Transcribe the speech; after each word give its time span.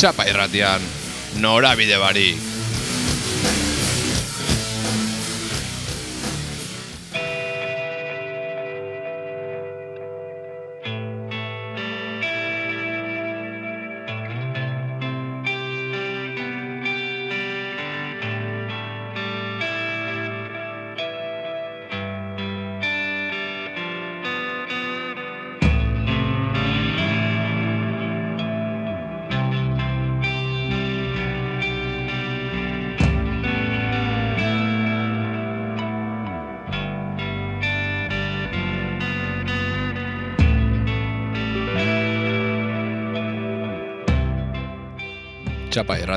txapa 0.00 0.24
irratian, 0.32 0.80
norabide 1.44 1.98
barik. 2.00 2.49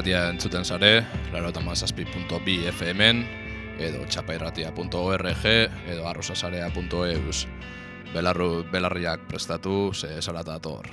Irratia 0.03 0.29
entzuten 0.33 0.65
zare, 0.67 1.05
laro 1.31 1.47
eta 1.53 1.61
mazazpi.bi 1.63 2.55
FM-en, 2.67 3.21
edo 3.79 4.03
txapairratia.org, 4.03 5.45
edo 5.87 6.07
arrosasarea.eus. 6.09 7.47
Belarru, 8.11 8.65
belarriak 8.67 9.23
prestatu, 9.29 9.93
ze 9.93 10.21
salata 10.21 10.59
dator. 10.59 10.91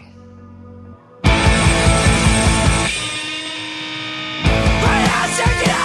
Síntimo 5.35 5.80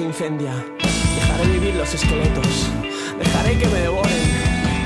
incendia. 0.00 0.52
Dejaré 1.14 1.46
vivir 1.52 1.74
los 1.74 1.92
esqueletos, 1.92 2.70
dejaré 3.18 3.58
que 3.58 3.66
me 3.68 3.80
devoren. 3.80 4.12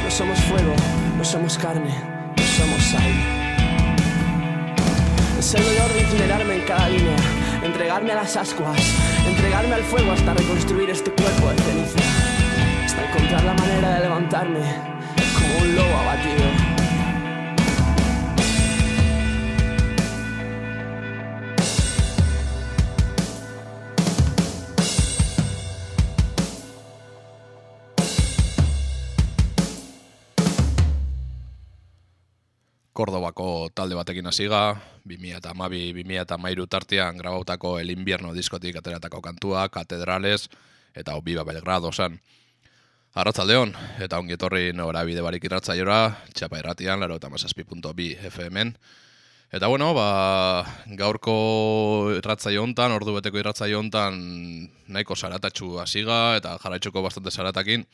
No 0.04 0.10
somos 0.10 0.38
fuego, 0.40 0.74
no 1.16 1.24
somos 1.24 1.58
carne, 1.58 1.94
no 2.36 2.42
somos 2.42 2.82
sal. 2.82 3.12
Es 5.38 5.54
el 5.54 5.64
dolor 5.64 5.92
de 5.92 6.00
incinerarme 6.00 6.54
en 6.56 6.62
cada 6.62 6.88
línea, 6.88 7.16
entregarme 7.62 8.12
a 8.12 8.16
las 8.16 8.36
ascuas, 8.36 8.78
entregarme 9.26 9.74
al 9.74 9.82
fuego 9.82 10.12
hasta 10.12 10.34
reconstruir 10.34 10.90
este 10.90 11.10
cuerpo 11.10 11.48
de 11.48 11.58
ceniza, 11.58 11.98
hasta 12.84 13.08
encontrar 13.08 13.44
la 13.44 13.54
manera 13.54 13.94
de 13.94 14.00
levantarme 14.00 14.60
como 15.34 15.58
un 15.62 15.76
lobo 15.76 15.96
abatido. 15.96 16.61
Batekin 34.12 34.28
hasiga, 34.28 34.76
2000 35.08 35.38
eta 35.38 35.54
mabi, 35.54 35.92
2000 35.96 36.20
eta 36.20 36.36
mairu 36.36 36.66
tartean 36.66 37.16
grabautako 37.16 37.78
El 37.80 37.90
Invierno 37.90 38.34
diskotik 38.34 38.76
ateratako 38.76 39.22
kantua, 39.22 39.68
Katedrales, 39.68 40.50
eta 40.94 41.14
Obiba 41.16 41.44
Belgrado 41.44 41.90
zen. 41.92 42.20
Arratzaldeon, 43.14 43.72
eta 44.04 44.18
ongi 44.18 44.34
etorri 44.36 44.72
nora 44.76 45.04
bide 45.04 45.22
barik 45.24 45.44
irratzaiora, 45.44 46.18
txapa 46.34 46.58
erratian, 46.58 47.00
laro 47.00 47.16
eta 47.16 47.30
mazazpi.bi 47.30 48.08
FM-en. 48.28 48.74
Eta 49.52 49.68
bueno, 49.68 49.94
ba, 49.94 50.64
gaurko 50.86 52.12
irratzaio 52.18 52.62
hontan, 52.62 52.92
ordu 52.92 53.14
beteko 53.16 53.40
irratzaio 53.40 53.80
hontan, 53.80 54.18
nahiko 54.88 55.16
saratatxu 55.16 55.78
hasiga 55.80 56.36
eta 56.36 56.58
jarraitzuko 56.60 57.00
bastante 57.00 57.30
saratakin. 57.30 57.86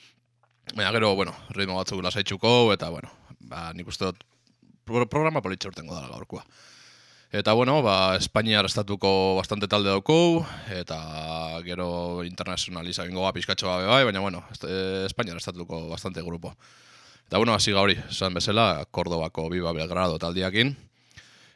Baina 0.74 0.90
gero, 0.98 1.14
bueno, 1.14 1.36
ritmo 1.54 1.78
batzuk 1.78 2.02
lasaitzuko, 2.02 2.72
eta 2.74 2.90
bueno, 2.90 3.10
ba, 3.38 3.70
nik 3.74 3.86
uste 3.86 4.10
dut 4.10 4.26
programa 4.88 5.42
politxe 5.44 5.68
urtengo 5.68 5.94
dara 5.94 6.08
gaurkoa. 6.08 6.44
Eta 7.30 7.52
bueno, 7.52 7.82
ba, 7.84 8.16
Espainiar 8.16 8.64
estatuko 8.64 9.36
bastante 9.36 9.68
talde 9.68 9.90
dauko, 9.92 10.46
eta 10.72 11.60
gero 11.66 12.24
internazionaliza 12.24 13.04
bingo 13.04 13.20
ba, 13.20 13.34
pizkatxo 13.36 13.68
bai, 13.68 14.04
baina 14.08 14.20
bueno, 14.20 14.44
este, 14.50 15.04
Espainiar 15.04 15.36
estatuko 15.36 15.88
bastante 15.90 16.22
grupo. 16.22 16.54
Eta 17.26 17.36
bueno, 17.36 17.52
hasi 17.52 17.72
gauri, 17.72 17.98
esan 18.08 18.32
bezala, 18.32 18.86
Kordobako 18.90 19.50
Biba 19.52 19.74
Belgrado 19.76 20.16
taldiakin, 20.18 20.72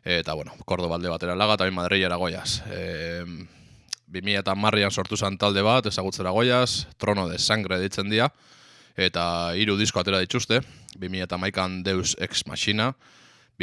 eta 0.04 0.34
bueno, 0.34 0.52
Kordoba 0.66 0.96
alde 0.96 1.08
batera 1.08 1.34
laga, 1.34 1.54
eta 1.54 1.70
Madreia 1.70 2.14
goiaz. 2.16 2.60
E, 2.68 3.24
2000 4.12 4.42
eta 4.42 4.54
marrian 4.54 4.90
sortu 4.92 5.16
zan 5.16 5.38
talde 5.38 5.62
bat, 5.64 5.86
ezagutzera 5.86 6.30
goiaz, 6.30 6.86
Trono 6.98 7.28
de 7.30 7.38
Sangre 7.38 7.80
ditzen 7.80 8.10
dia, 8.10 8.28
eta 8.94 9.54
hiru 9.56 9.78
disko 9.78 10.00
atera 10.00 10.20
dituzte, 10.20 10.60
2000 10.98 11.24
eta 11.24 11.38
maikan 11.40 11.80
Deus 11.82 12.12
Ex 12.20 12.44
Machina, 12.46 12.92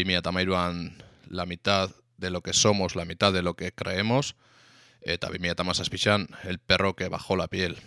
2008an 0.03 0.93
la 1.29 1.45
mitad 1.45 1.91
de 2.17 2.29
lo 2.29 2.41
que 2.41 2.53
somos, 2.53 2.95
la 2.95 3.05
mitad 3.05 3.33
de 3.33 3.41
lo 3.41 3.55
que 3.55 3.71
creemos, 3.71 4.35
eta 5.01 5.29
2008an 5.29 6.27
el 6.43 6.59
perro 6.59 6.95
que 6.95 7.07
bajó 7.07 7.35
la 7.35 7.47
piel. 7.47 7.77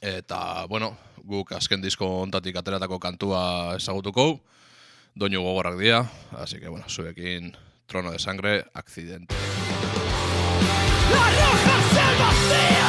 Eta, 0.00 0.64
bueno, 0.66 0.96
guk 1.24 1.52
azken 1.52 1.82
disko 1.82 2.06
ontatik 2.22 2.56
ateratako 2.56 2.98
kantua 2.98 3.76
ezagutuko, 3.76 4.40
doinu 5.14 5.42
gogorrak 5.42 5.78
dira, 5.78 6.10
así 6.38 6.58
que, 6.60 6.68
bueno, 6.68 6.86
zuekin 6.88 7.56
trono 7.86 8.12
de 8.12 8.18
sangre, 8.18 8.64
accidente. 8.72 9.34
La 11.10 11.26
roja 11.30 11.76
se 11.92 12.79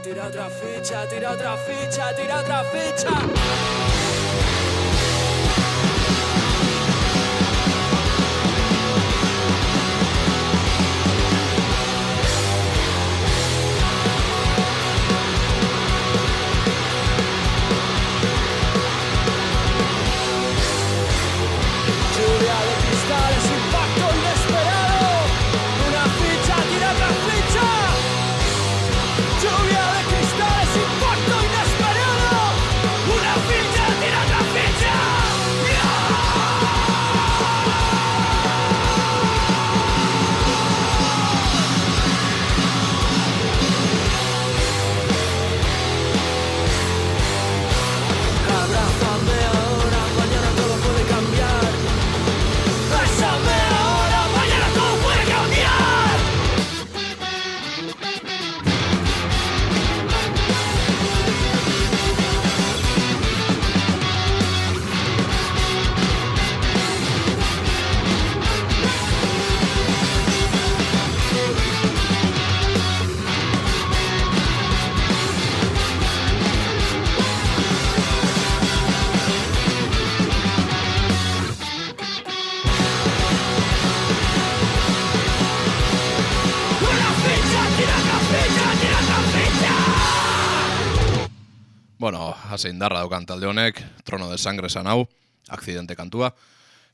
tira 0.00 0.26
otra 0.26 0.48
ficha, 0.48 1.06
tira 1.08 1.32
otra 1.32 1.56
ficha, 1.56 2.14
tira 2.14 2.38
otra 2.40 2.64
ficha. 2.64 4.11
Hase 92.62 92.70
indarra 92.70 93.00
daukan 93.02 93.24
talde 93.26 93.48
honek, 93.50 93.80
trono 94.06 94.28
de 94.30 94.36
sangre 94.38 94.68
san 94.70 94.86
hau, 94.86 95.08
akzidente 95.50 95.96
kantua. 95.98 96.28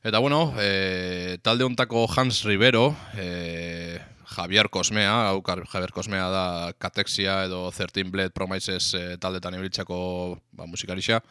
Eta 0.01 0.17
bueno, 0.17 0.55
e, 0.57 1.37
talde 1.45 1.67
hontako 1.67 2.07
Hans 2.09 2.41
Rivero, 2.43 2.95
e, 3.13 3.99
Javier 4.25 4.71
Cosmea, 4.73 5.29
hau 5.29 5.43
Javier 5.45 5.93
Cosmea 5.93 6.25
da 6.33 6.73
Katexia 6.73 7.43
edo 7.45 7.69
13 7.69 8.09
Blade 8.09 8.33
Promises 8.33 8.95
e, 8.95 9.17
taldetan 9.21 9.59
ibiltzako 9.59 10.41
ba, 10.57 10.65
musikarixa. 10.65 11.21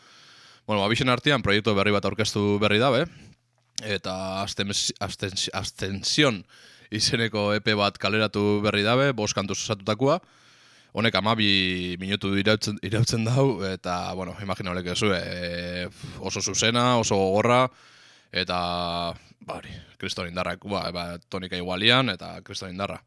Bueno, 0.68 0.84
abixen 0.84 1.10
artean 1.10 1.42
proiektu 1.42 1.74
berri 1.74 1.90
bat 1.90 2.06
aurkeztu 2.06 2.60
berri 2.62 2.78
dabe, 2.78 3.08
eta 3.82 4.44
astension 4.44 6.44
izeneko 6.94 7.56
EP 7.58 7.74
bat 7.74 7.98
kaleratu 7.98 8.60
berri 8.62 8.86
dabe, 8.86 9.10
bost 9.12 9.34
kantuz 9.34 9.58
osatutakoa, 9.64 10.20
honek 10.92 11.14
amabi 11.20 11.96
minutu 12.00 12.32
irautzen, 12.38 12.78
irautzen 12.82 13.26
dau, 13.26 13.62
eta, 13.68 14.12
bueno, 14.14 14.34
imagina 14.42 14.72
horrek 14.72 14.92
ez 14.94 15.02
e, 15.02 15.88
oso 16.20 16.40
zuzena, 16.40 16.96
oso 16.98 17.16
gogorra, 17.16 17.66
eta, 18.32 19.14
bari, 19.40 19.72
kriston 19.98 20.28
indarrak, 20.28 20.64
ba, 20.64 20.88
ba, 20.92 21.06
tonika 21.28 21.56
igualian, 21.56 22.10
eta 22.14 22.38
kriston 22.42 22.72
indarra. 22.72 23.00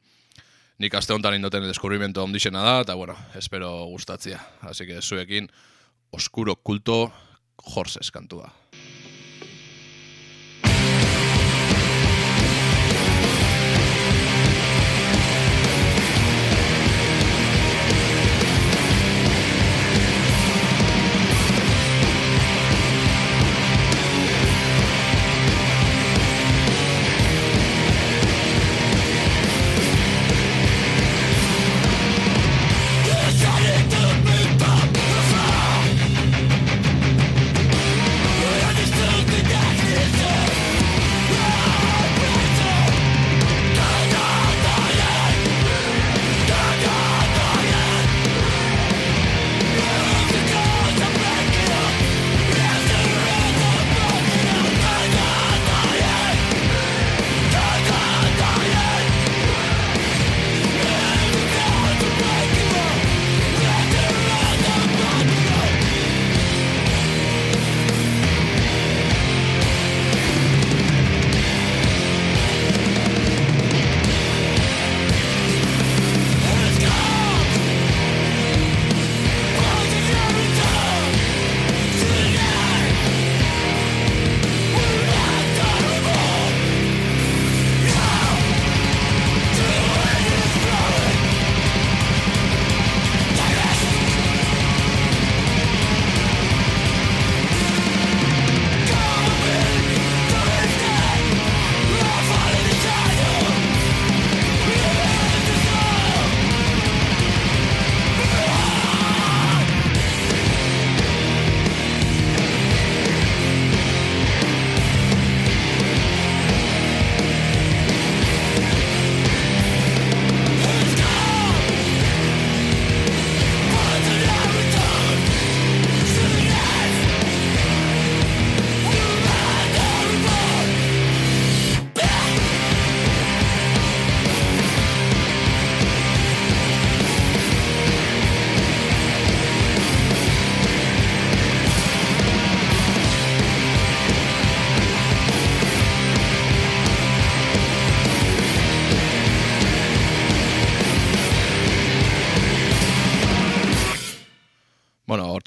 Nik 0.81 0.95
aste 0.97 1.13
honetan 1.13 1.37
indoten 1.37 1.67
deskubrimentu 1.67 2.23
ondixena 2.23 2.63
da, 2.65 2.79
eta, 2.85 2.95
bueno, 2.95 3.15
espero 3.35 3.85
gustatzia. 3.91 4.39
Así 4.61 4.87
que, 4.87 5.01
zuekin, 5.01 5.49
oskuro 6.11 6.55
kulto, 6.55 7.11
jorses 7.61 8.09
kantua. 8.11 8.60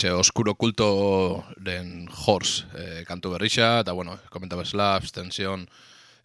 Hortxe, 0.04 0.12
oskuro 0.12 0.54
kulto 0.54 1.44
den 1.56 2.08
Horse 2.08 2.66
e, 2.76 3.04
kantu 3.06 3.32
berrixa, 3.32 3.80
eta 3.80 3.92
bueno, 3.92 4.18
komenta 4.30 4.56
bezala, 4.56 4.96
abstenzion 4.96 5.66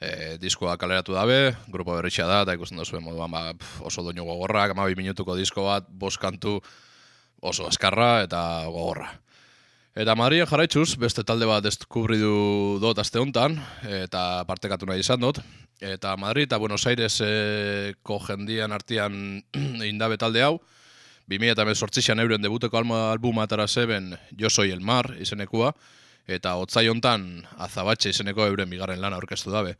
e, 0.02 0.38
diskoa 0.38 0.76
kaleratu 0.78 1.14
dabe, 1.14 1.56
grupo 1.72 1.96
berrixa 1.96 2.28
da, 2.28 2.42
eta 2.44 2.54
ikusten 2.54 2.78
duzuen 2.78 3.04
moduan 3.04 3.32
ba, 3.32 3.54
oso 3.82 4.04
doinu 4.04 4.26
gogorrak, 4.26 4.72
ama 4.72 4.88
minutuko 4.98 5.36
disko 5.36 5.64
bat, 5.64 5.88
bos 5.88 6.18
kantu 6.18 6.60
oso 7.42 7.70
eskarra 7.70 8.24
eta 8.24 8.66
gogorra. 8.68 9.14
Eta 9.96 10.16
Madrien 10.16 10.48
jarraitzuz, 10.48 10.98
beste 11.00 11.24
talde 11.24 11.46
bat 11.46 11.64
deskubridu 11.64 12.80
dut 12.80 13.00
aste 13.00 13.20
honetan, 13.20 13.58
eta 13.84 14.44
partekatu 14.48 14.86
nahi 14.86 15.00
izan 15.00 15.20
dut. 15.20 15.40
Eta 15.80 16.18
Madrid 16.18 16.50
eta 16.50 16.60
Buenos 16.60 16.86
Aireseko 16.86 18.20
jendian 18.28 18.72
artean 18.76 19.42
indabe 19.92 20.18
talde 20.20 20.44
hau, 20.44 20.60
2000 21.30 21.54
eta 21.54 21.66
mesortzixian 21.66 22.20
euren 22.24 22.42
debuteko 22.42 22.80
albuma 22.80 23.44
atara 23.46 23.68
zeben 23.68 24.16
Jo 24.40 24.50
Soy 24.50 24.72
El 24.72 24.82
Mar 24.82 25.14
izenekua, 25.22 25.74
eta 26.26 26.56
otzai 26.58 26.88
hontan 26.90 27.46
azabatxe 27.58 28.10
izeneko 28.10 28.48
euren 28.48 28.70
bigarren 28.70 29.02
lana 29.02 29.20
aurkeztu 29.22 29.54
dabe. 29.54 29.76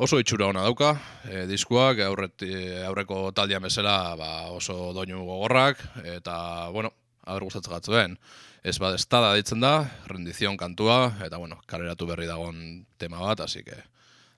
Oso 0.00 0.16
itxura 0.18 0.46
ona 0.48 0.62
dauka, 0.64 0.94
e, 1.28 1.44
diskuak 1.46 2.00
aurret, 2.00 2.42
e, 2.42 2.80
aurreko 2.88 3.28
taldean 3.36 3.62
bezala 3.62 4.16
ba, 4.16 4.30
oso 4.56 4.94
doinu 4.96 5.20
gogorrak, 5.26 5.84
eta, 6.16 6.70
bueno, 6.72 6.94
aur 7.28 7.44
gustatzen 7.44 7.76
gatzuen. 7.76 8.18
Ez 8.64 8.78
bad 8.80 8.96
estada 8.96 9.34
ditzen 9.36 9.60
da, 9.60 9.84
rendizion 10.08 10.56
kantua, 10.56 11.18
eta, 11.26 11.36
bueno, 11.36 11.60
kaleratu 11.68 12.08
berri 12.08 12.28
dagon 12.28 12.86
tema 12.96 13.20
bat, 13.20 13.44
hasi 13.44 13.64
que 13.64 13.76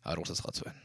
aur 0.03 0.19
gustatzen 0.19 0.51
gatzuen. 0.51 0.83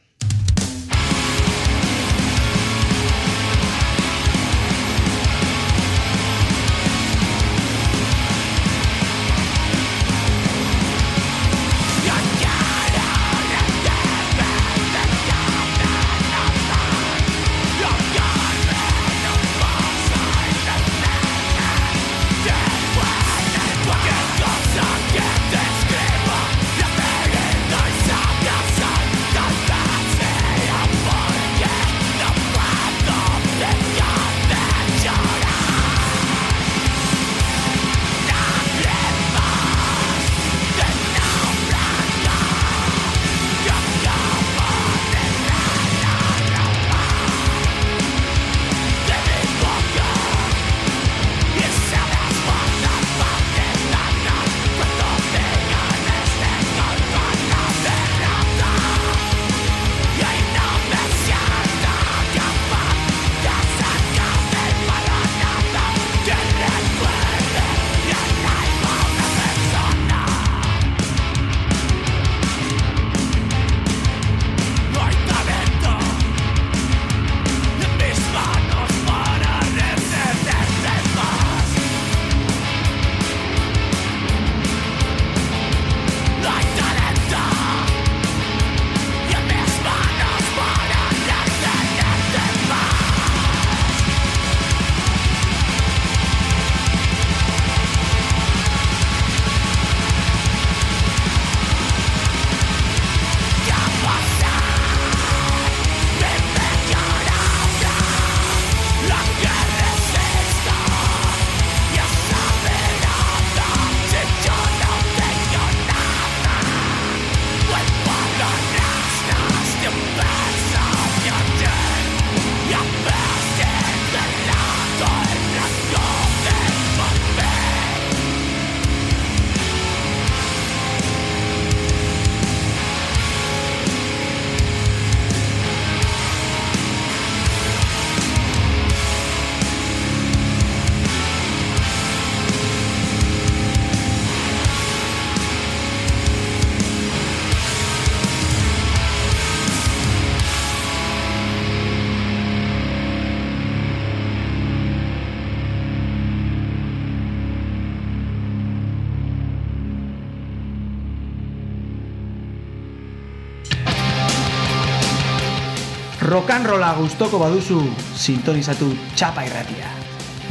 Rock'n'rolla 166.28 166.90
gustoko 166.98 167.38
baduzu 167.40 167.78
sintonizatu 168.16 168.90
txapa 169.16 169.46
irratia. 169.48 169.88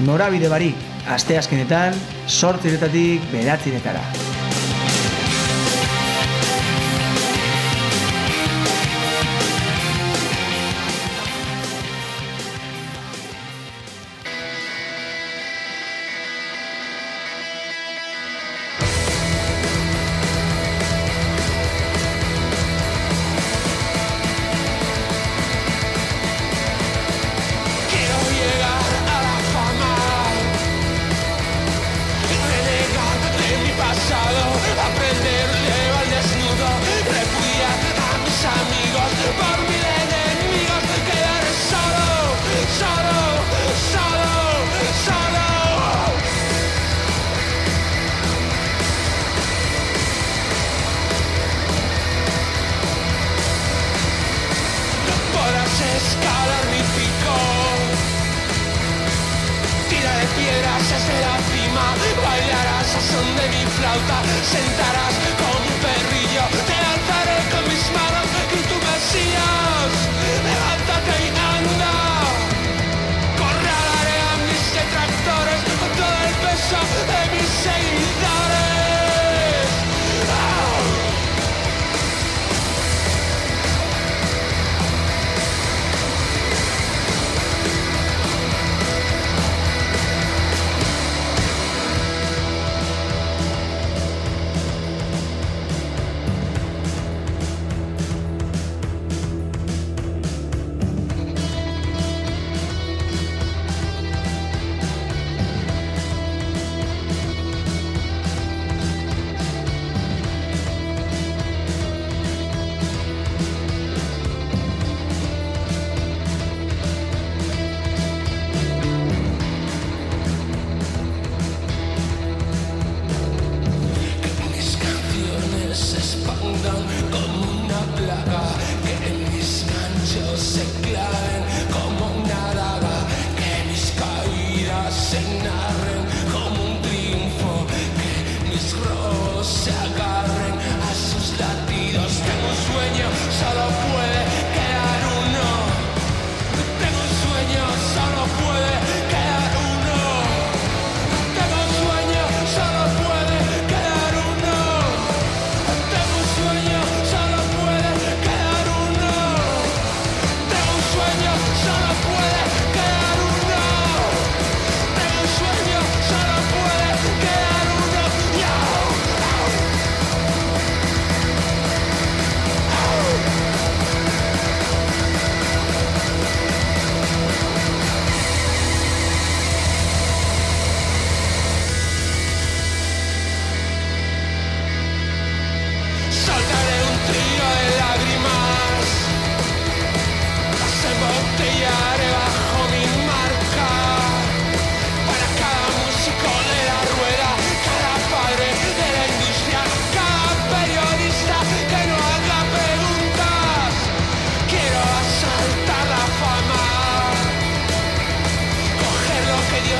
Norabide 0.07 0.49
barik, 0.49 0.87
asteazkenetan, 1.13 1.97
sortziretatik 2.39 3.29
beratziretara. 3.33 4.03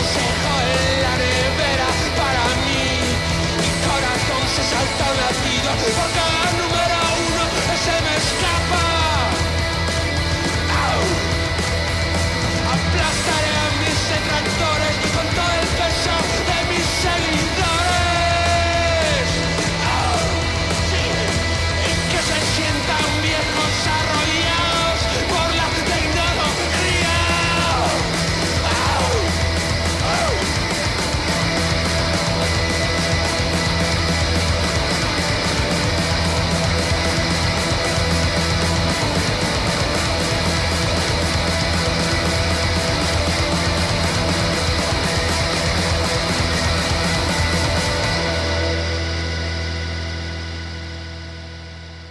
consejo 0.07 0.53
en 0.61 1.01
para 2.15 2.45
mí. 2.63 2.83
Mi 3.59 3.71
corazón 3.87 4.43
se 4.55 4.63
salta 4.63 5.03
un 5.11 5.17
latido 5.17 5.69
por 5.81 6.07
cada 6.13 6.56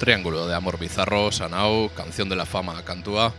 Triángulo 0.06 0.46
de 0.46 0.54
amor 0.54 0.78
bizarro, 0.78 1.32
sanau, 1.32 1.90
canción 1.96 2.28
de 2.28 2.36
la 2.36 2.46
fama 2.46 2.80
kantua. 2.84 3.34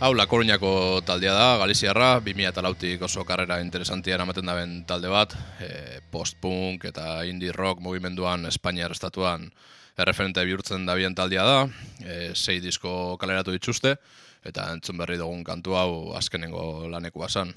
Hau, 0.00 0.12
La 0.12 0.26
Coruñako 0.26 1.02
taldea 1.06 1.32
da, 1.32 1.56
Galiziarra, 1.56 2.18
2000 2.18 2.48
eta 2.48 2.64
lautik 2.66 3.04
oso 3.06 3.22
karrera 3.24 3.60
interesantia 3.62 4.16
eramaten 4.16 4.50
daben 4.50 4.72
talde 4.90 5.06
bat, 5.06 5.36
e, 5.62 6.00
post-punk 6.10 6.88
eta 6.90 7.22
indie 7.30 7.52
rock 7.54 7.78
mugimenduan 7.78 8.42
Espainiar 8.50 8.90
estatuan 8.90 9.52
erreferente 9.96 10.42
bihurtzen 10.44 10.82
dabien 10.82 11.14
taldea 11.14 11.44
da, 11.46 11.60
e, 12.02 12.34
sei 12.34 12.58
disko 12.58 13.14
kaleratu 13.14 13.54
dituzte, 13.54 13.94
eta 14.42 14.66
entzun 14.74 14.98
berri 14.98 15.20
dugun 15.22 15.46
kantu 15.46 15.78
hau 15.78 16.16
azkenengo 16.18 16.88
laneko 16.90 17.22
basan. 17.22 17.54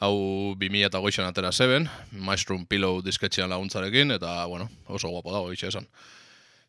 Hau 0.00 0.16
2000 0.56 0.88
eta 0.88 0.96
goixan 0.96 1.28
atera 1.28 1.52
zeben, 1.52 1.90
Maestrum 2.10 2.64
Pillow 2.64 3.04
disketxean 3.04 3.52
laguntzarekin, 3.52 4.16
eta 4.16 4.46
bueno, 4.46 4.70
oso 4.88 5.12
guapo 5.12 5.36
dago, 5.36 5.52
itxe 5.52 5.68
esan. 5.68 5.92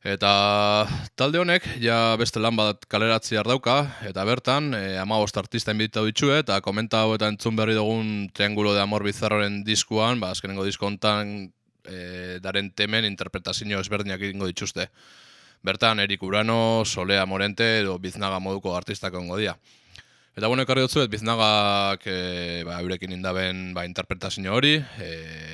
Eta 0.04 0.84
talde 1.16 1.40
honek, 1.40 1.64
ja 1.80 2.18
beste 2.20 2.42
lan 2.44 2.58
bat 2.60 2.82
kaleratzi 2.92 3.38
dauka 3.40 3.88
eta 4.04 4.26
bertan, 4.28 4.74
e, 4.76 4.98
ama 5.00 5.16
artista 5.16 5.72
inbitatu 5.72 6.06
ditxue, 6.06 6.40
eta 6.40 6.60
komenta 6.60 7.04
hau 7.04 7.16
eta 7.16 7.30
entzun 7.30 7.56
berri 7.56 7.74
dugun 7.74 8.28
Triangulo 8.34 8.74
de 8.74 8.82
Amor 8.82 9.04
Bizarroren 9.04 9.64
diskuan, 9.64 10.20
ba, 10.20 10.32
azkenengo 10.32 10.66
disko 10.66 10.88
hontan, 10.88 11.54
e, 11.88 12.40
daren 12.44 12.72
temen 12.72 13.06
interpretazio 13.06 13.80
ezberdinak 13.80 14.20
egingo 14.20 14.46
dituzte. 14.46 14.90
Bertan, 15.64 16.00
Erik 16.00 16.22
Urano, 16.22 16.84
Solea 16.84 17.26
Morente 17.26 17.80
edo 17.80 17.98
Biznaga 17.98 18.40
moduko 18.40 18.76
artistak 18.76 19.14
ongo 19.14 19.38
dia. 19.38 19.56
Eta 20.36 20.48
bueno, 20.48 20.64
ekarri 20.64 20.82
dutzu, 20.82 21.08
Biznagak 21.08 22.04
e, 22.08 22.64
ba, 22.68 22.82
eurekin 22.82 23.14
indaben 23.14 23.74
ba, 23.74 23.86
interpretazio 23.86 24.52
hori, 24.52 24.84
e, 25.00 25.53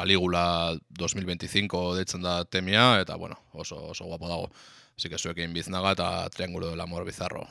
Caligula 0.00 0.72
2025 0.96 1.80
deitzen 1.98 2.22
da 2.24 2.40
temia, 2.48 3.02
eta 3.02 3.18
bueno, 3.20 3.36
oso, 3.52 3.76
oso 3.92 4.06
guapo 4.08 4.28
dago. 4.32 4.48
Así 4.96 5.12
que 5.12 5.18
zuekin 5.18 5.52
biznaga 5.52 5.92
eta 5.92 6.08
triangulo 6.32 6.70
del 6.70 6.80
amor 6.80 7.04
bizarro. 7.04 7.44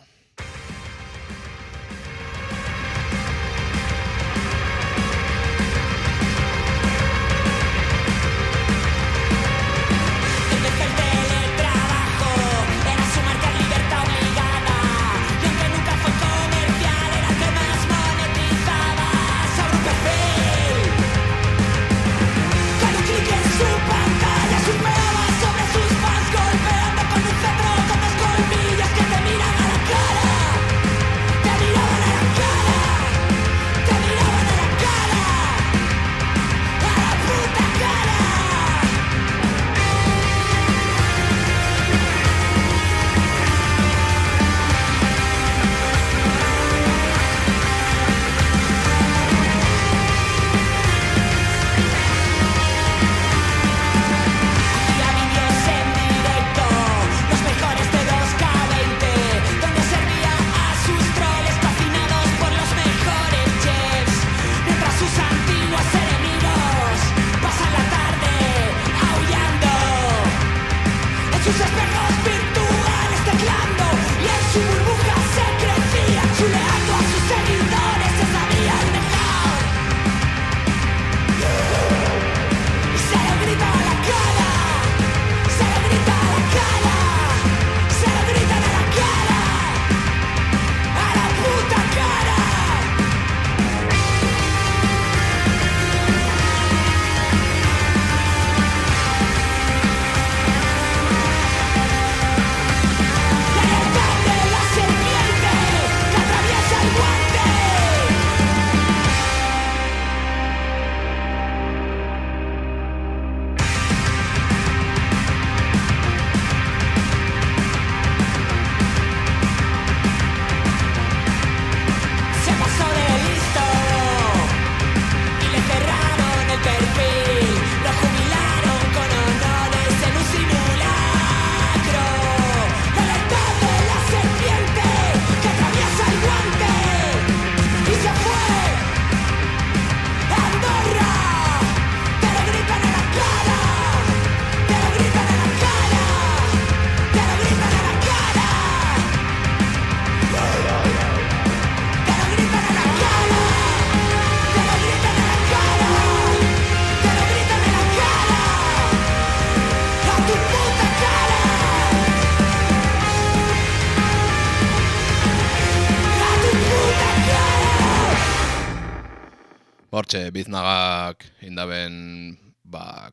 Hortxe 170.09 170.31
biznagak 170.33 171.21
indaben 171.45 172.33
ba, 172.65 173.11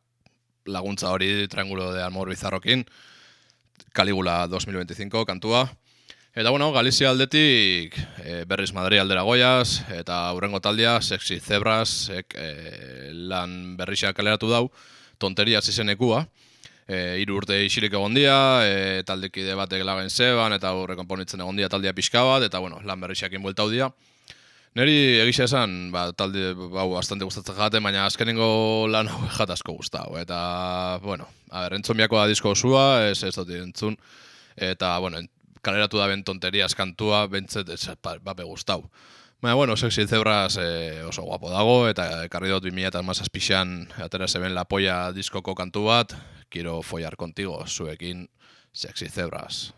laguntza 0.64 1.11
hori 1.12 1.46
triangulo 1.46 1.92
de 1.92 2.02
amor 2.02 2.30
bizarrokin, 2.30 2.87
Caligula 3.92 4.46
2025 4.48 5.26
kantua, 5.26 5.68
Eta 6.37 6.50
bueno, 6.50 6.70
Galizia 6.70 7.09
aldetik 7.09 7.96
e, 8.20 8.44
berriz 8.44 8.74
Madri 8.76 8.98
aldera 8.98 9.22
goiaz, 9.24 9.80
eta 9.88 10.28
aurrengo 10.28 10.61
taldea, 10.61 11.00
Sexy 11.00 11.40
Zebras, 11.40 12.11
e, 12.12 13.11
lan 13.12 13.76
berrixak 13.78 14.14
kaleratu 14.16 14.50
dau, 14.50 14.70
tonteria 15.16 15.62
zizenekua. 15.62 16.26
E, 16.87 17.16
iru 17.22 17.38
urte 17.40 17.56
isilik 17.64 17.92
egon 17.92 18.12
dia, 18.12 18.37
e, 18.68 19.02
taldekide 19.09 19.56
batek 19.56 19.85
lagen 19.88 20.12
zeban, 20.12 20.52
eta 20.52 20.68
aurre 20.68 20.96
konponitzen 20.96 21.40
egon 21.40 21.56
dia 21.56 21.72
taldea 21.72 21.96
pixka 21.96 22.20
bat, 22.20 22.44
eta 22.44 22.61
bueno, 22.61 22.82
lan 22.85 23.00
berrixak 23.00 23.32
inbueltau 23.32 23.70
dia. 23.72 23.88
Neri 24.76 25.16
egisa 25.22 25.46
esan, 25.46 25.86
ba, 25.88 26.10
talde 26.12 26.50
bau 26.52 26.90
bastante 26.90 27.24
gustatzen 27.24 27.56
jate, 27.56 27.80
baina 27.80 28.02
azkenengo 28.04 28.84
lan 28.92 29.08
hau 29.08 29.22
jat 29.32 29.54
asko 29.54 29.72
gustau. 29.78 30.18
Eta, 30.20 30.40
bueno, 31.00 31.30
a 31.48 31.62
ber, 31.64 31.78
entzun 31.78 31.96
biako 31.96 32.18
da 32.20 32.26
disko 32.28 32.52
osua, 32.52 33.06
ez 33.08 33.22
ez 33.24 33.32
dut 33.38 33.54
entzun. 33.56 33.96
Eta, 34.52 34.90
bueno, 35.00 35.22
kaleratu 35.64 35.96
da 35.96 36.10
ben 36.10 36.24
tonteria 36.28 36.68
eskantua, 36.68 37.22
bentzet 37.32 37.72
ez 37.72 37.88
bape 38.04 38.44
gustau. 38.44 38.82
Baina, 39.40 39.54
bueno, 39.56 39.78
sexy 39.80 40.04
zebras 40.06 40.58
eh, 40.60 41.00
oso 41.08 41.24
guapo 41.24 41.48
dago, 41.48 41.88
eta 41.88 42.26
ekarri 42.26 42.52
dut 42.52 42.68
2000 42.68 42.92
eta 42.92 43.02
mazazpixan 43.02 43.74
atera 44.04 44.28
zeben 44.28 44.52
la 44.54 44.66
polla 44.68 45.10
diskoko 45.16 45.54
kantu 45.54 45.86
bat, 45.88 46.12
quiero 46.50 46.82
follar 46.82 47.16
contigo, 47.16 47.62
zuekin 47.66 48.28
sexy 48.74 49.08
zebras. 49.08 49.72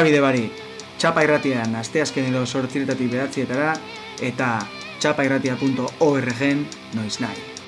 Norabide 0.00 0.20
bari, 0.24 0.46
txapa 0.96 1.20
irratian 1.26 1.74
asteazken 1.76 2.30
edo 2.30 2.46
sortziretatik 2.48 3.10
bedatzietara 3.12 3.74
eta 4.30 4.48
txapairratia.org 4.96 6.44
noiz 6.96 7.16
nahi. 7.20 7.59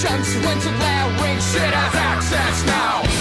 patience 0.00 0.34
went 0.46 0.62
to 0.62 0.70
their 0.70 1.06
wings. 1.20 1.54
It 1.54 1.74
has 1.74 1.94
access 1.94 2.64
now. 2.64 3.19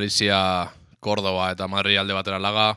Galizia, 0.00 0.72
Kordoba 0.96 1.50
eta 1.52 1.66
Madri 1.68 1.98
alde 2.00 2.14
batera 2.16 2.38
laga, 2.40 2.70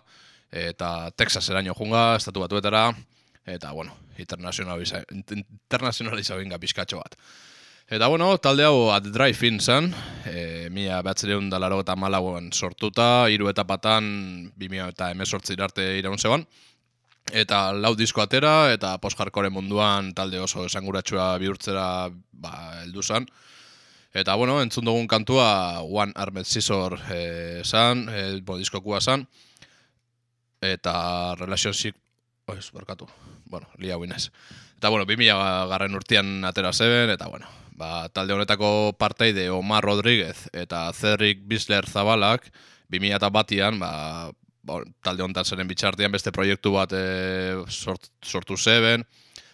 eta 0.52 1.08
Texas 1.16 1.46
eraino 1.48 1.72
junga, 1.72 2.18
estatu 2.18 2.42
batuetara, 2.44 2.90
eta, 3.48 3.72
bueno, 3.72 3.96
internazionaliza, 4.20 5.06
internazionaliza 5.08 6.36
binga 6.36 6.60
pizkatxo 6.60 7.00
bat. 7.00 7.16
Eta, 7.88 8.10
bueno, 8.12 8.28
talde 8.44 8.66
hau 8.68 8.90
at 8.92 9.08
drive-in 9.08 9.62
zen, 9.64 9.88
e, 10.28 10.68
mila 10.70 11.00
behatzereun 11.04 11.48
da 11.50 11.64
eta 11.80 11.96
malauan 11.96 12.52
sortuta, 12.52 13.30
hiru 13.30 13.48
etapatan, 13.48 14.52
bimila 14.58 14.90
eta 14.90 15.12
emezortzi 15.12 15.56
arte 15.60 15.98
iraun 16.00 16.20
zeban, 16.20 16.44
eta 17.32 17.72
lau 17.72 17.96
disko 17.96 18.22
atera, 18.22 18.74
eta 18.74 18.98
post-hardcore 18.98 19.50
munduan 19.50 20.14
talde 20.14 20.40
oso 20.40 20.66
esanguratsua 20.66 21.38
bihurtzera 21.40 22.10
ba, 22.34 22.84
heldu 22.84 23.02
zen. 23.02 23.32
Eta, 24.14 24.36
bueno, 24.36 24.60
entzun 24.62 24.86
dugun 24.86 25.08
kantua 25.10 25.82
One 25.82 26.14
Armed 26.16 26.46
Scissor 26.46 27.00
eh, 27.10 27.62
san, 27.66 28.06
eh, 28.14 28.42
bo, 28.46 28.60
diskokua 28.62 29.02
san, 29.02 29.26
eta 30.62 31.34
Relationship, 31.40 31.98
ez, 32.54 32.70
barkatu, 32.72 33.08
bueno, 33.50 33.68
lia 33.82 33.98
guinez. 33.98 34.30
Eta, 34.78 34.90
bueno, 34.94 35.08
2000 35.10 35.66
garren 35.72 35.98
urtean 35.98 36.46
atera 36.46 36.74
zeben, 36.74 37.10
eta, 37.10 37.28
bueno, 37.28 37.50
ba, 37.74 38.08
talde 38.14 38.38
honetako 38.38 38.94
parteide 39.00 39.50
Omar 39.50 39.84
Rodríguez 39.84 40.46
eta 40.54 40.86
Cedric 40.94 41.42
Bisler 41.50 41.90
Zabalak, 41.90 42.52
2000 42.94 43.18
eta 43.18 43.34
batian, 43.34 43.82
ba, 43.82 44.30
ba, 44.62 44.82
talde 45.02 45.26
honetan 45.26 45.46
zeren 45.46 45.68
bitxartian 45.68 46.14
beste 46.14 46.32
proiektu 46.32 46.78
bat 46.78 46.94
e, 46.94 47.04
sort, 47.68 48.12
sortu 48.22 48.58
zeben, 48.58 49.08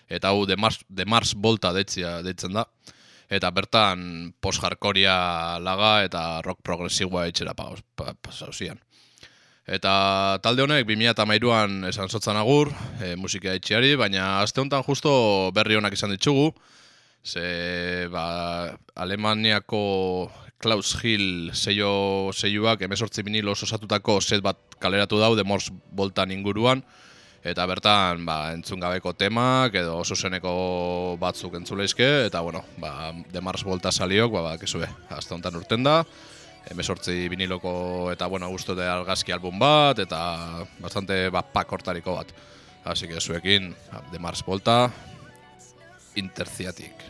eta 0.09 0.33
hau 0.33 0.43
The 0.45 0.59
Mars, 0.59 0.83
The 0.91 1.07
Mars 1.07 1.31
Volta 1.37 1.71
deitzia, 1.71 2.19
deitzen 2.25 2.59
da. 2.59 2.67
Eta 3.29 3.51
bertan 3.53 4.33
post-hardcorea 4.41 5.59
laga 5.61 6.03
eta 6.03 6.41
rock 6.41 6.61
progresiboa 6.65 7.27
pa- 7.95 8.15
pasau 8.21 8.51
zian. 8.51 8.79
Eta 9.69 10.39
talde 10.41 10.63
honek 10.65 10.87
2008an 10.87 11.89
esan 11.91 12.09
sotzan 12.09 12.37
agur, 12.37 12.71
e, 13.05 13.15
musika 13.15 13.53
etxeari, 13.53 13.93
baina 13.95 14.41
aste 14.41 14.61
honetan 14.61 14.83
justo 14.83 15.51
berri 15.53 15.75
honak 15.77 15.93
izan 15.93 16.09
ditugu, 16.09 16.55
ze 17.23 18.07
ba, 18.09 18.73
Alemaniako 18.95 20.31
Klaus 20.57 20.97
Hill 21.03 21.51
seio 21.53 22.31
seioak 22.33 22.81
emesortzi 22.81 23.21
vinilos 23.23 23.61
osatutako 23.63 24.19
set 24.21 24.41
bat 24.41 24.57
kaleratu 24.79 25.19
dau, 25.19 25.35
The 25.35 25.45
Morse 25.45 25.71
Voltan 25.93 26.31
inguruan, 26.31 26.81
eta 27.43 27.65
bertan 27.65 28.25
ba, 28.27 28.51
entzun 28.53 28.81
gabeko 28.81 29.13
temak 29.15 29.75
edo 29.79 29.97
oso 30.01 30.15
zeneko 30.15 31.15
batzuk 31.19 31.55
entzuleizke, 31.59 32.25
eta 32.27 32.41
bueno, 32.41 32.63
ba, 32.77 33.13
The 33.31 33.41
Mars 33.41 33.63
Volta 33.63 33.91
saliok, 33.91 34.31
ba, 34.31 34.43
bakizue, 34.51 34.89
azte 35.09 35.33
honetan 35.33 35.59
urten 35.59 35.83
da, 35.87 36.01
emesortzi 36.69 37.27
viniloko 37.31 38.11
eta 38.11 38.27
bueno, 38.27 38.49
gustu 38.51 38.75
de 38.75 38.87
argazki 38.87 39.31
album 39.31 39.59
bat, 39.59 39.99
eta 39.99 40.65
bastante 40.79 41.29
ba, 41.33 41.43
pak 41.43 41.71
hortariko 41.71 42.17
bat. 42.19 42.33
Así 42.85 43.07
que 43.07 43.19
zuekin, 43.19 43.75
The 44.11 44.19
Mars 44.19 44.43
Volta, 44.45 44.89
Interciatic. 46.15 47.08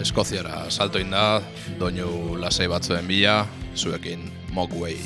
Eskoziara 0.00 0.70
salto 0.70 0.98
inda, 0.98 1.42
doinu 1.78 2.36
lasei 2.40 2.68
batzuen 2.68 3.06
bila, 3.06 3.46
zuekin 3.74 4.30
Mogwai. 4.52 4.96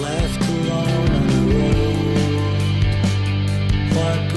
Left 0.00 0.42
alone 0.48 1.10
on 1.12 1.26
the 1.28 1.40
road. 1.54 1.90
But 3.94 4.29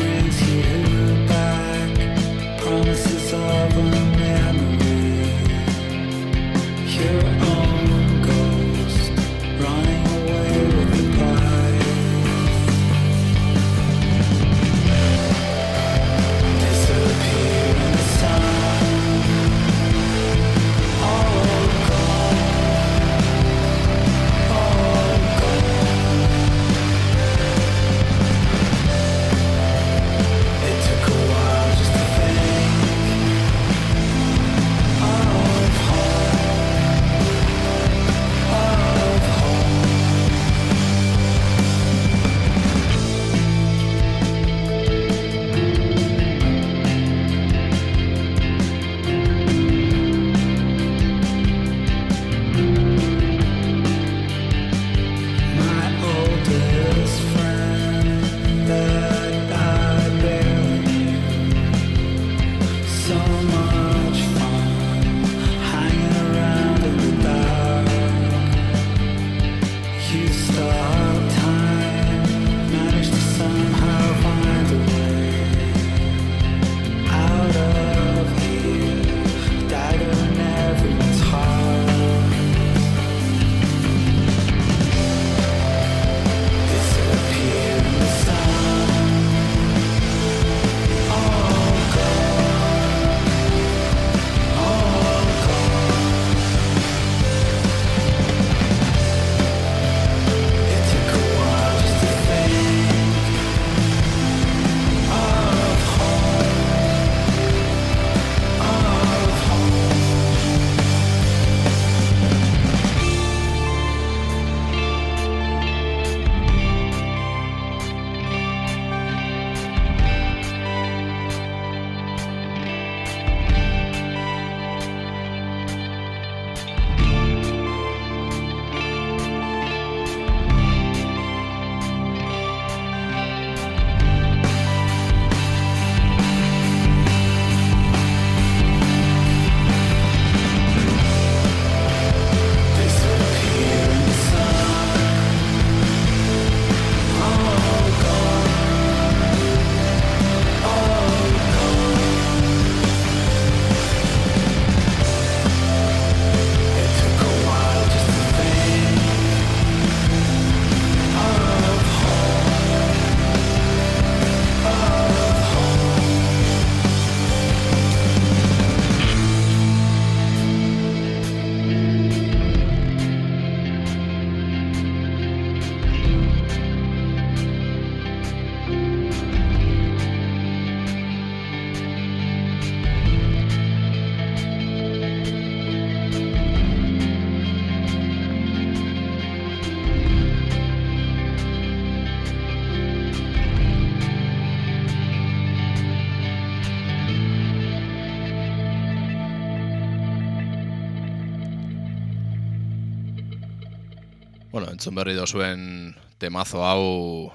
Bueno, 204.54 204.70
entzun 204.70 204.94
berri 204.94 205.16
dozuen 205.18 205.96
temazo 206.22 206.60
hau 206.62 206.82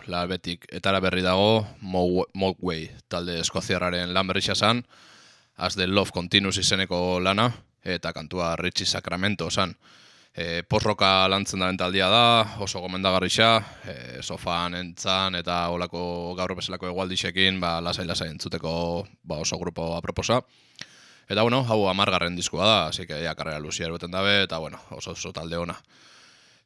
labetik 0.06 0.68
etara 0.70 1.00
berri 1.02 1.24
dago 1.26 1.66
Mo- 1.82 2.28
Mogwai 2.30 2.92
talde 3.10 3.40
eskoziarraren 3.42 4.12
lan 4.14 4.28
berri 4.28 4.40
zan, 4.54 4.84
As 5.56 5.74
the 5.74 5.88
Love 5.88 6.12
Continues 6.12 6.58
izeneko 6.58 7.18
lana, 7.18 7.50
eta 7.82 8.12
kantua 8.12 8.54
Richie 8.54 8.86
Sacramento 8.86 9.50
zan. 9.50 9.74
E, 10.32 10.62
posroka 10.62 11.26
lantzen 11.26 11.58
daren 11.58 11.76
taldia 11.76 12.06
da, 12.06 12.54
oso 12.60 12.78
gomendagarri 12.78 13.28
xa, 13.28 13.64
e, 13.82 14.22
sofan 14.22 14.74
entzan 14.74 15.34
eta 15.34 15.70
olako 15.70 16.36
gaur 16.38 16.54
bezalako 16.54 16.86
egualdisekin, 16.86 17.58
ba, 17.58 17.80
lasai-lasai 17.80 18.28
entzuteko 18.30 19.08
ba, 19.24 19.40
oso 19.42 19.58
grupo 19.58 19.96
aproposa. 19.96 20.44
Eta 21.28 21.42
bueno, 21.42 21.66
hau 21.66 21.88
amargarren 21.88 22.36
diskua 22.36 22.64
da, 22.64 22.86
así 22.86 23.08
que 23.08 23.24
ja, 23.24 23.34
karrera 23.34 23.58
luzia 23.58 23.86
erbeten 23.86 24.12
dabe, 24.12 24.44
eta 24.44 24.58
bueno, 24.58 24.78
oso 24.90 25.18
oso 25.18 25.32
talde 25.32 25.56
ona. 25.56 25.74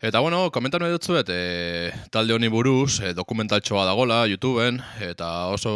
Eta 0.02 0.18
bueno, 0.18 0.48
komentatu 0.50 0.82
nahi 0.82 0.90
dutzuet, 0.96 1.28
e, 1.30 1.92
talde 2.10 2.34
honi 2.34 2.48
buruz, 2.50 2.96
e, 3.06 3.12
dokumentaltxoa 3.14 3.84
dagola, 3.86 4.24
YouTubeen, 4.26 4.80
eta 5.06 5.28
oso 5.54 5.74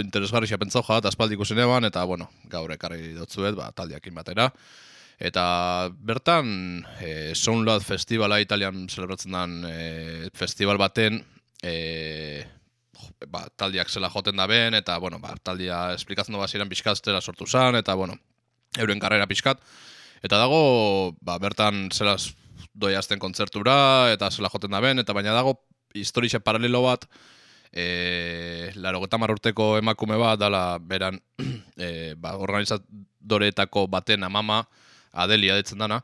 interesgarri 0.00 0.48
xa 0.48 0.56
pentsau 0.56 0.80
jat, 0.86 1.04
aspaldi 1.04 1.36
ikusi 1.36 1.52
neban, 1.58 1.84
eta 1.84 2.06
bueno, 2.08 2.30
gaur 2.48 2.72
ekarri 2.72 3.10
dutzuet, 3.18 3.52
ba, 3.58 3.66
taldeakin 3.76 4.14
batera. 4.16 4.46
Eta 5.20 5.44
bertan, 6.08 6.86
e, 7.04 7.34
Soundload 7.34 7.84
Festivala 7.84 8.40
Italian 8.40 8.86
celebratzen 8.88 9.36
den 9.36 9.68
e, 9.68 9.76
festival 10.32 10.80
baten, 10.80 11.20
e, 11.60 12.46
ba, 13.28 13.44
taldiak 13.60 13.92
zela 13.92 14.08
joten 14.08 14.40
da 14.40 14.48
ben, 14.48 14.72
eta, 14.80 14.96
bueno, 15.04 15.20
ba, 15.20 15.36
taldia 15.44 15.90
esplikatzen 15.98 16.32
du 16.32 16.40
baziren 16.40 16.72
pixkaztera 16.72 17.20
sortu 17.20 17.44
zan, 17.44 17.76
eta, 17.76 17.92
bueno, 17.92 18.16
euren 18.80 19.04
karrera 19.04 19.28
pixkat. 19.28 19.60
Eta 20.24 20.40
dago, 20.40 21.12
ba, 21.20 21.36
bertan 21.36 21.90
zela 21.92 22.16
doi 22.76 22.94
azten 22.96 23.20
kontzertura, 23.22 24.12
eta 24.12 24.30
zela 24.30 24.50
joten 24.52 24.74
da 24.76 24.82
ben, 24.84 25.00
eta 25.00 25.16
baina 25.16 25.34
dago 25.36 25.56
historixe 25.96 26.40
paralelo 26.44 26.82
bat, 26.84 27.06
e, 27.72 28.70
laro 28.76 29.00
urteko 29.00 29.76
emakume 29.78 30.16
bat, 30.20 30.38
dala 30.38 30.78
beran, 30.78 31.20
e, 31.76 32.14
ba, 32.16 32.36
organizadoreetako 32.36 33.86
baten 33.88 34.24
amama, 34.24 34.66
Adelia 35.16 35.56
ditzen 35.56 35.78
dana, 35.80 36.02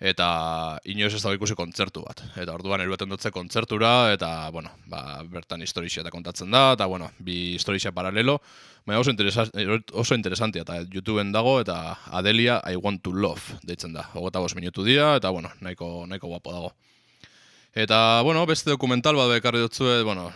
eta 0.00 0.78
inoiz 0.90 1.12
ez 1.14 1.22
dago 1.22 1.34
ikusi 1.36 1.56
kontzertu 1.58 2.02
bat. 2.04 2.22
Eta 2.40 2.54
orduan 2.54 2.82
erueten 2.84 3.08
dutze 3.08 3.30
kontzertura, 3.34 4.12
eta, 4.14 4.50
bueno, 4.54 4.72
ba, 4.90 5.22
bertan 5.30 5.62
historixia 5.62 6.02
eta 6.02 6.12
kontatzen 6.14 6.50
da, 6.50 6.72
eta, 6.74 6.86
bueno, 6.90 7.10
bi 7.18 7.54
historixia 7.54 7.92
paralelo, 7.92 8.40
baina 8.86 9.00
oso, 9.00 9.12
oso 9.92 10.14
interesantia, 10.14 10.62
eta 10.62 10.80
YouTubeen 10.82 11.32
dago, 11.32 11.60
eta 11.60 11.98
Adelia 12.12 12.60
I 12.70 12.76
Want 12.76 13.02
to 13.02 13.12
Love 13.12 13.60
deitzen 13.62 13.94
da. 13.94 14.08
Hogeta 14.14 14.42
bost 14.42 14.56
minutu 14.56 14.84
dira, 14.84 15.14
eta, 15.16 15.30
bueno, 15.30 15.52
nahiko, 15.60 16.06
nahiko 16.06 16.28
guapo 16.28 16.52
dago. 16.52 16.74
Eta, 17.74 18.22
bueno, 18.22 18.44
beste 18.46 18.70
dokumental 18.70 19.16
bat 19.18 19.32
bekarri 19.32 19.58
dutzue, 19.58 20.04
bueno, 20.06 20.28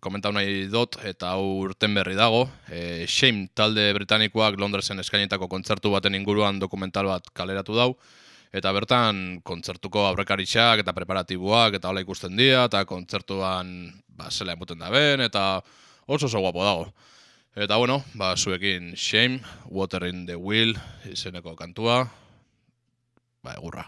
komentau 0.00 0.30
nahi 0.32 0.62
dut, 0.72 0.96
eta 1.04 1.34
urten 1.36 1.92
berri 1.92 2.14
dago. 2.16 2.46
E, 2.72 3.04
Shame 3.04 3.50
talde 3.52 3.90
britanikoak 3.92 4.56
Londresen 4.56 5.02
eskainetako 5.02 5.44
kontzertu 5.52 5.92
baten 5.92 6.16
inguruan 6.16 6.56
dokumental 6.62 7.10
bat 7.12 7.28
kaleratu 7.36 7.76
dau. 7.76 7.90
Eta 8.56 8.70
bertan, 8.72 9.42
kontzertuko 9.44 10.06
aurrekaritxak 10.08 10.80
eta 10.80 10.94
preparatiboak 10.96 11.76
eta 11.76 11.90
hola 11.90 12.00
ikusten 12.00 12.38
dira, 12.38 12.62
eta 12.70 12.86
kontzertuan, 12.88 13.68
ba, 14.16 14.30
zela 14.32 14.54
emuten 14.56 14.80
da 14.80 14.88
ben, 14.92 15.20
eta 15.20 15.60
oso 16.06 16.30
oso 16.30 16.40
guapo 16.40 16.64
dago. 16.64 16.86
Eta, 17.52 17.76
bueno, 17.76 17.98
ba, 18.14 18.32
zuekin 18.36 18.94
Shame, 18.96 19.42
Water 19.68 20.08
in 20.08 20.24
the 20.24 20.36
Wheel, 20.40 20.72
izeneko 21.04 21.52
kantua, 21.56 22.06
ba, 23.44 23.56
egurra. 23.58 23.84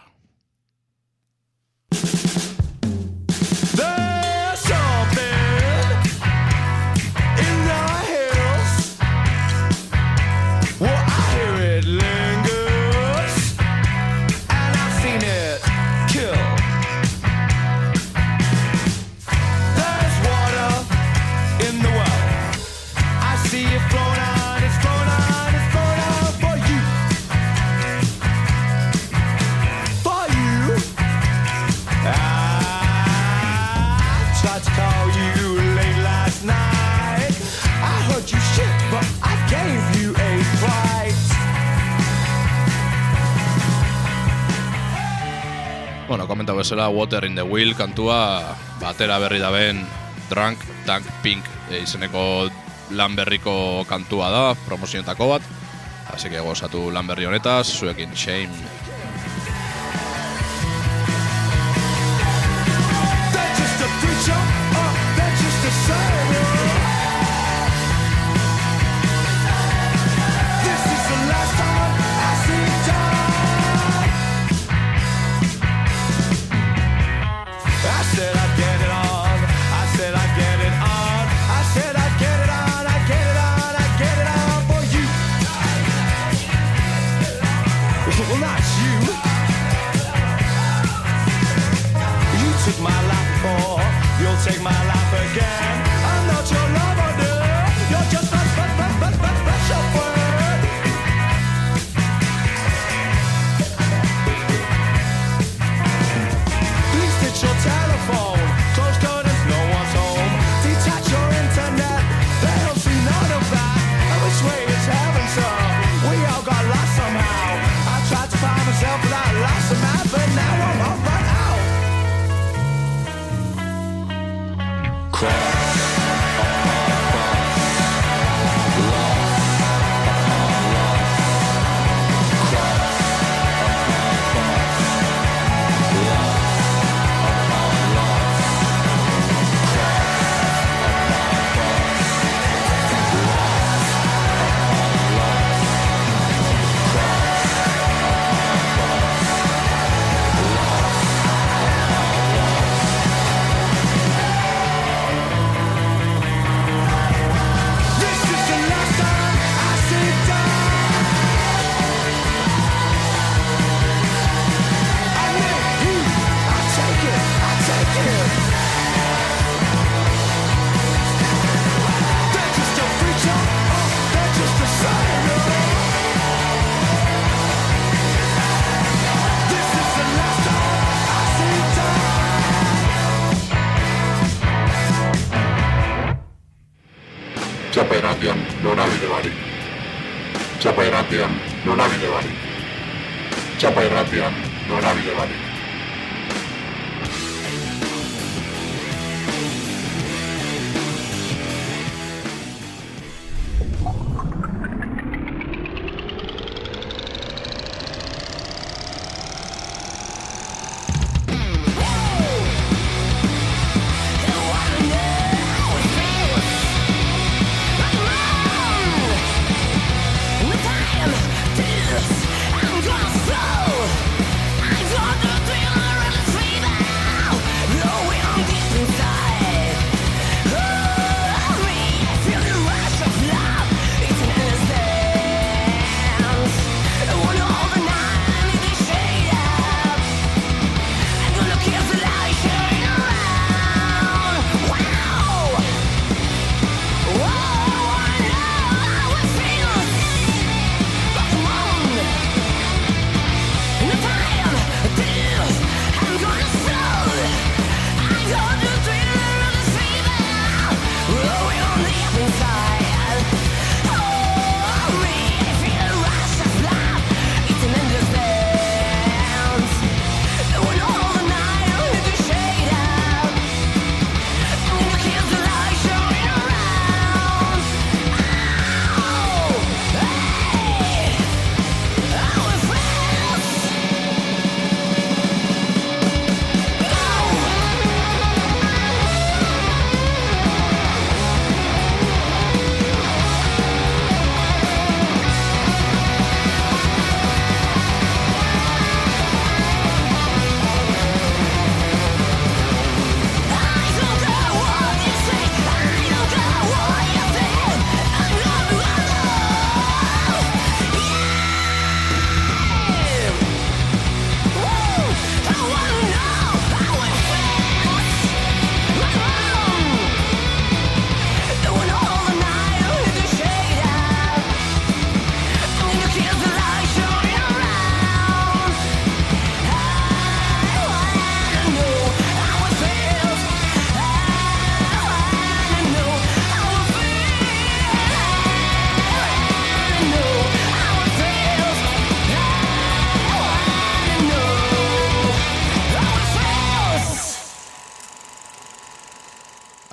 Komenta 46.29 46.53
bezala 46.53 46.93
Water 46.93 47.25
in 47.25 47.35
the 47.35 47.43
Wheel 47.43 47.73
kantua 47.75 48.55
batera 48.79 49.17
berri 49.19 49.41
daben 49.41 49.81
Drunk 50.29 50.61
Tank 50.85 51.09
Pink 51.25 51.43
e, 51.73 51.81
izeneko 51.83 52.47
lan 52.93 53.17
berriko 53.17 53.85
kantua 53.89 54.29
da, 54.31 54.45
promozionetako 54.69 55.33
bat. 55.33 55.43
Así 56.13 56.29
que 56.29 56.41
gozatu 56.41 56.93
lan 56.93 57.09
berri 57.09 57.25
honetaz, 57.29 57.73
zuekin 57.81 58.13
shame. 58.17 58.88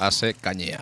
Ase 0.07 0.33
kainea. 0.33 0.81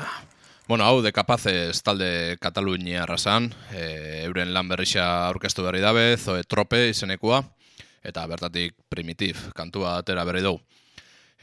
Bueno, 0.68 0.86
hau, 0.86 1.02
de 1.02 1.12
kapazez 1.12 1.82
talde 1.84 2.38
Katalunia 2.40 3.04
arrasan, 3.04 3.50
e, 3.72 4.24
euren 4.24 4.54
lan 4.56 4.70
berrixa 4.72 5.04
aurkeztu 5.28 5.66
berri 5.66 5.82
dabe, 5.84 6.16
zoe 6.18 6.46
trope 6.48 6.80
izenekua, 6.90 7.42
eta 8.04 8.24
bertatik 8.28 8.78
primitif, 8.90 9.50
kantua 9.56 9.98
atera 10.00 10.24
berri 10.24 10.44
dugu. 10.46 10.62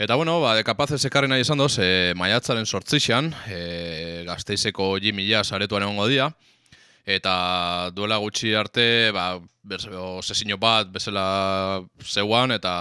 Eta 0.01 0.17
bueno, 0.17 0.39
ba, 0.41 0.55
de 0.57 0.65
kapazez 0.65 1.03
ekarri 1.05 1.29
nahi 1.29 1.45
esan 1.45 1.61
doz, 1.61 1.75
e, 1.79 2.15
maiatzaren 2.17 2.65
sortzixan, 2.65 3.35
e, 3.53 4.25
gazteizeko 4.25 4.95
jimila 5.05 5.45
saretuan 5.45 5.85
egongo 5.85 6.07
dia, 6.09 6.31
eta 7.05 7.91
duela 7.93 8.17
gutxi 8.25 8.55
arte, 8.57 9.11
ba, 9.13 9.35
sesino 10.25 10.57
bat, 10.57 10.89
bezala 10.89 11.83
zeuan, 12.01 12.57
eta 12.57 12.73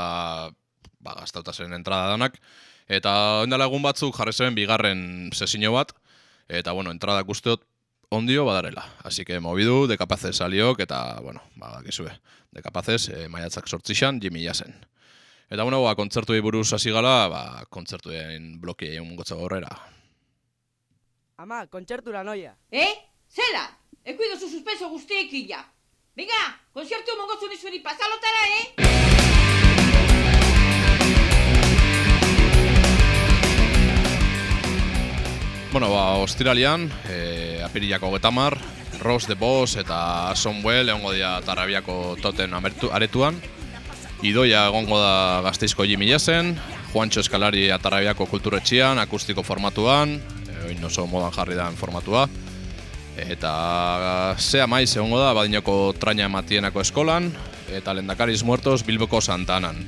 ba, 1.04 1.16
gaztauta 1.20 1.52
zen 1.52 1.76
entrada 1.76 2.14
danak. 2.16 2.40
Eta 2.90 3.12
ondala 3.46 3.70
egun 3.70 3.84
batzuk 3.86 4.16
jarri 4.18 4.34
zen 4.34 4.56
bigarren 4.58 5.30
sesino 5.32 5.72
bat, 5.76 5.94
eta 6.50 6.74
bueno, 6.74 6.90
entrada 6.92 7.24
usteot 7.28 7.62
ondio 8.10 8.46
badarela. 8.46 8.84
Así 9.04 9.26
que 9.26 9.40
movidu, 9.40 9.86
de 9.88 9.98
kapazez 9.98 10.36
saliok, 10.38 10.80
eta, 10.82 11.20
bueno, 11.22 11.44
ba, 11.56 11.82
gizue, 11.86 12.12
de 12.52 12.62
kapazez, 12.62 13.10
e, 13.10 13.28
maiatzak 13.30 13.68
sortzixan, 13.68 14.20
jimila 14.20 14.54
zen. 14.54 14.74
Eta 15.50 15.64
bueno, 15.64 15.84
ba, 15.84 15.96
kontzertuei 15.96 16.42
buruz 16.42 16.74
hasi 16.74 16.92
gala, 16.92 17.28
ba, 17.30 17.44
kontzertuen 17.70 18.60
bloki 18.62 18.96
egun 18.96 19.16
gotza 19.16 19.38
horrera. 19.38 19.70
Ama, 21.38 21.68
kontzertura 21.68 22.24
noia. 22.24 22.56
Eh? 22.72 22.92
Zela? 23.30 23.68
Ekuido 24.04 24.38
zu 24.38 24.50
suspenso 24.50 24.90
guztiekin 24.90 25.48
ja. 25.48 25.64
Venga, 26.18 26.42
konzertu 26.74 27.16
mongozu 27.18 27.48
nizueri 27.48 27.80
pasalotara, 27.86 28.46
eh? 28.58 29.69
Bueno, 35.72 35.92
ba, 35.94 36.18
ostiralian, 36.18 36.90
e, 37.08 37.62
apirilako 37.62 38.10
getamar, 38.16 38.58
Ross 39.04 39.28
the 39.28 39.36
Boss 39.36 39.76
eta 39.78 40.32
Asomwell 40.32 40.90
egongo 40.90 41.12
dira 41.14 41.36
Tarrabiako 41.46 42.18
toten 42.18 42.56
amertu, 42.58 42.90
aretuan. 42.90 43.38
Idoia 44.26 44.66
egongo 44.66 44.98
da 44.98 45.44
gazteizko 45.46 45.86
Jimmy 45.86 46.10
Jasen, 46.10 46.56
Juancho 46.90 47.22
Eskalari 47.22 47.70
Atarrabiako 47.70 48.26
kulturetxian, 48.26 48.98
akustiko 48.98 49.46
formatuan, 49.46 50.18
e, 50.50 50.58
oin 50.72 50.84
oso 50.90 51.06
modan 51.06 51.38
jarri 51.38 51.54
da 51.54 51.70
formatua. 51.78 52.26
Eta 53.30 53.54
zea 54.40 54.66
maiz 54.66 54.90
egongo 54.98 55.22
da 55.22 55.36
badinoko 55.38 55.94
traina 56.02 56.34
matienako 56.34 56.82
eskolan, 56.82 57.30
eta 57.70 57.94
lendakariz 57.94 58.42
muertos 58.42 58.82
Bilboko 58.88 59.22
Santanan. 59.22 59.86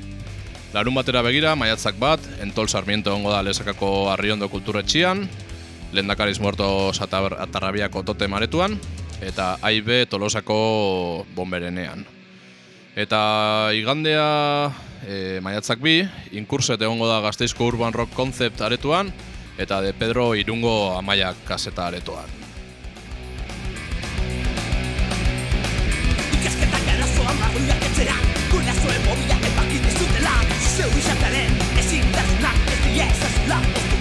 Larun 0.72 0.94
batera 0.94 1.26
begira, 1.26 1.56
maiatzak 1.58 1.98
bat, 1.98 2.22
Entol 2.40 2.70
Sarmiento 2.70 3.10
egongo 3.10 3.34
da 3.34 3.42
lesakako 3.42 4.12
Arriondo 4.14 4.46
kulturetxian, 4.48 5.26
Lendakariz 5.92 6.40
Muertos 6.40 7.00
Atar- 7.00 7.36
Atarrabiako 7.38 8.02
tote 8.02 8.28
maretuan, 8.28 8.78
eta 9.20 9.58
AIB 9.62 10.08
Tolosako 10.08 11.26
bomberenean. 11.36 12.06
Eta 12.96 13.70
igandea 13.76 14.72
e, 15.06 15.40
maiatzak 15.44 15.80
bi, 15.80 16.02
inkurset 16.32 16.80
egongo 16.80 17.08
da 17.08 17.20
Gazteizko 17.24 17.66
Urban 17.68 17.92
Rock 17.92 18.12
Concept 18.16 18.60
aretuan, 18.60 19.12
eta 19.58 19.80
de 19.80 19.92
Pedro 19.92 20.34
Irungo 20.34 20.96
Amaiak 20.96 21.36
kaseta 21.48 21.86
aretoan. 21.86 22.28
Ikasketak 26.40 26.88
arazoa 26.96 27.32
maguiak 27.40 27.88
etxera 27.90 28.16
Gurasoen 28.50 29.00
mobila 29.06 29.38
epakit 29.52 29.88
dizutela 29.88 30.36
Zeu 30.72 30.90
izataren 31.04 31.58
ezintasunak 31.84 32.68
Ez 32.72 32.80
die 32.88 33.08
ezazula 33.08 33.91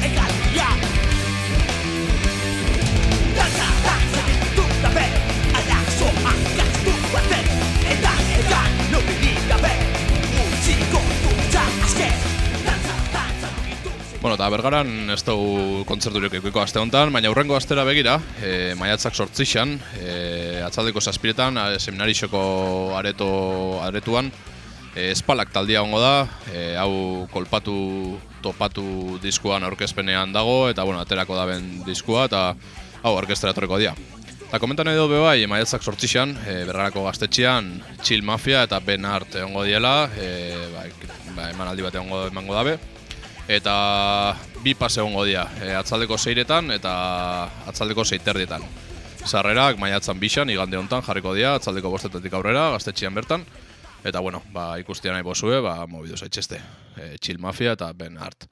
Bueno, 14.22 14.36
eta 14.38 14.47
bergaran 14.53 15.09
ez 15.09 15.24
dugu 15.26 15.82
kontzerturik 15.89 16.36
ikuiko 16.38 16.61
aste 16.61 16.78
honetan, 16.78 17.09
baina 17.09 17.32
hurrengo 17.32 17.55
astera 17.57 17.82
begira, 17.88 18.19
e, 18.38 18.76
maiatzak 18.78 19.17
sortzixan, 19.17 19.72
e, 19.97 20.11
atzaldeko 20.61 21.01
zazpiretan, 21.01 21.57
seminarixoko 21.82 22.41
areto, 22.99 23.32
aretuan, 23.82 24.30
e, 24.93 25.07
espalak 25.09 25.49
taldia 25.49 25.82
ongo 25.82 26.03
da, 26.03 26.13
e, 26.53 26.76
hau 26.78 27.26
kolpatu 27.34 27.74
topatu 28.45 29.17
diskuan 29.26 29.65
aurkezpenean 29.65 30.38
dago, 30.38 30.69
eta 30.69 30.86
bueno, 30.86 31.01
aterako 31.01 31.41
daben 31.41 31.82
diskua, 31.89 32.30
eta 32.30 32.51
hau 33.01 33.17
orkestera 33.17 33.57
etorriko 33.57 33.82
dira. 33.82 33.97
Eta 34.45 34.61
komentan 34.61 34.93
edo 34.93 35.09
be 35.09 35.17
bai, 35.17 35.39
maiatzak 35.49 35.82
sortzixan, 35.82 36.38
e, 36.45 36.59
bergarako 36.69 37.09
gaztetxean, 37.09 37.74
Chill 38.05 38.22
Mafia 38.22 38.67
eta 38.69 38.86
Ben 38.86 39.01
Art 39.01 39.41
egongo 39.41 39.65
diela, 39.65 40.11
e, 40.13 40.32
ba, 41.34 41.49
emanaldi 41.49 41.89
bat 41.89 41.97
egongo 41.97 42.28
emango 42.30 42.61
dabe, 42.61 42.78
eta 43.51 44.37
bi 44.63 44.73
pase 44.79 45.01
egongo 45.01 45.25
dira, 45.27 45.43
e, 45.59 45.73
atzaldeko 45.75 46.17
seiretan 46.17 46.71
eta 46.71 46.93
atzaldeko 47.67 48.05
seiterdietan. 48.05 48.63
Sarrerak 49.25 49.77
maiatzan 49.81 50.19
bixan, 50.21 50.49
igande 50.49 50.79
hontan 50.79 51.03
jarriko 51.05 51.35
dira, 51.35 51.57
atzaldeko 51.59 51.91
bostetetik 51.91 52.33
aurrera, 52.33 52.69
gaztetxian 52.77 53.13
bertan. 53.13 53.45
Eta 54.07 54.23
bueno, 54.23 54.41
ba, 54.55 54.79
ikustia 54.81 55.11
nahi 55.13 55.25
bozue, 55.27 55.59
ba, 55.61 55.75
mobidu 55.85 56.17
zaitxeste. 56.17 56.61
E, 56.95 57.11
Chill 57.19 57.41
Mafia 57.43 57.75
eta 57.75 57.91
Ben 57.93 58.17
Art. 58.17 58.47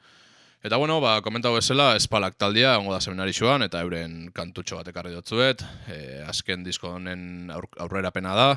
Eta 0.61 0.77
bueno, 0.77 0.99
ba, 1.01 1.15
komentau 1.23 1.55
bezala, 1.55 1.93
espalak 1.95 2.35
taldia, 2.37 2.75
ongo 2.77 2.93
da 2.93 2.99
seminarixoan, 2.99 3.63
eta 3.65 3.81
euren 3.81 4.27
kantutxo 4.35 4.81
bat 4.81 4.91
ekarri 4.91 5.15
dutzuet. 5.15 5.63
E, 5.87 5.99
azken 6.27 6.67
disko 6.67 6.91
honen 6.99 7.49
aur, 7.55 7.71
aurrerapena 7.79 8.35
da, 8.35 8.49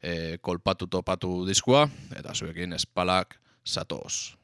e, 0.00 0.38
kolpatu 0.40 0.86
topatu 0.86 1.40
diskua, 1.48 1.88
eta 2.16 2.32
zuekin 2.32 2.78
espalak 2.78 3.40
zatoz. 3.66 4.39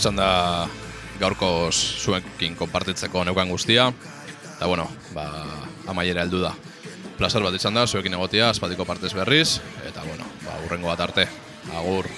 Izan 0.00 0.16
da 0.16 0.64
gaurko 1.20 1.68
zuekin 1.72 2.56
konpartitzeko 2.56 3.24
neukan 3.28 3.52
guztia. 3.52 3.90
Eta 4.56 4.68
bueno, 4.68 4.88
ba, 5.12 5.28
amaiera 5.92 6.24
heldu 6.24 6.40
da. 6.40 6.54
Plazer 7.20 7.44
bat 7.44 7.56
izan 7.56 7.76
da, 7.76 7.84
zuekin 7.86 8.16
egotia, 8.16 8.48
aspatiko 8.48 8.88
partez 8.88 9.12
berriz. 9.16 9.60
Eta 9.84 10.04
bueno, 10.08 10.24
ba, 10.46 10.56
urrengo 10.64 10.88
bat 10.88 11.04
arte. 11.10 11.28
Agur. 11.76 12.08